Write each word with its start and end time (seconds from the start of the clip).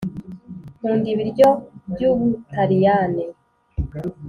nkunda 0.77 1.07
ibiryo 1.13 1.49
by'ubutaliyani. 1.93 3.23